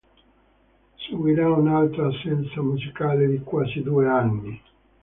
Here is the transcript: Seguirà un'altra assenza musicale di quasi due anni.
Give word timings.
Seguirà 1.03 1.47
un'altra 1.51 2.07
assenza 2.07 2.59
musicale 2.63 3.27
di 3.27 3.37
quasi 3.43 3.83
due 3.83 4.07
anni. 4.07 4.61